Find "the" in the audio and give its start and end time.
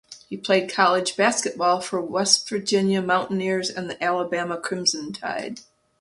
2.01-2.07, 3.87-4.03